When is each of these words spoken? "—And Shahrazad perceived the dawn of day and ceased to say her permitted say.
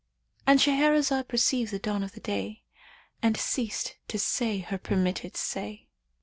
"—And 0.47 0.59
Shahrazad 0.59 1.27
perceived 1.27 1.71
the 1.71 1.77
dawn 1.77 2.01
of 2.01 2.13
day 2.23 2.63
and 3.21 3.37
ceased 3.37 3.97
to 4.07 4.17
say 4.17 4.57
her 4.57 4.79
permitted 4.79 5.37
say. 5.37 5.89